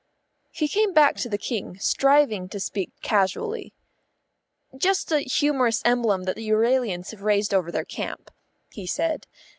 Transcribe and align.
He 0.49 0.67
came 0.67 0.93
back 0.93 1.17
to 1.17 1.29
the 1.29 1.37
King, 1.37 1.77
striving 1.77 2.49
to 2.49 2.59
speak 2.59 2.89
casually. 3.03 3.71
"Just 4.75 5.11
a 5.11 5.19
humorous 5.19 5.83
emblem 5.85 6.23
that 6.23 6.35
the 6.35 6.49
Euralians 6.49 7.11
have 7.11 7.21
raised 7.21 7.53
over 7.53 7.71
their 7.71 7.85
camp," 7.85 8.31
he 8.71 8.87
said. 8.87 9.27